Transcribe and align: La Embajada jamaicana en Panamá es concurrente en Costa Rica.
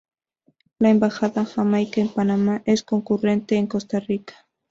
La 0.79 0.89
Embajada 0.89 1.45
jamaicana 1.45 2.07
en 2.07 2.11
Panamá 2.15 2.63
es 2.65 2.81
concurrente 2.81 3.57
en 3.57 3.67
Costa 3.67 3.99
Rica. 3.99 4.33